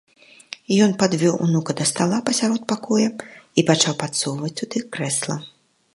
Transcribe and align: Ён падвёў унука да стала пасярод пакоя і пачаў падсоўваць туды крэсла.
Ён 0.85 0.91
падвёў 1.03 1.35
унука 1.47 1.75
да 1.83 1.87
стала 1.91 2.17
пасярод 2.29 2.63
пакоя 2.71 3.09
і 3.59 3.67
пачаў 3.71 3.93
падсоўваць 4.03 4.55
туды 4.63 4.77
крэсла. 4.97 5.35